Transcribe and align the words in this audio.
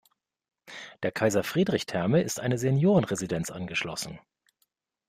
Der 1.03 1.11
Kaiser-Friedrich-Therme 1.11 2.23
ist 2.23 2.39
eine 2.39 2.57
Seniorenresidenz 2.57 3.51
angeschlossen. 3.51 4.19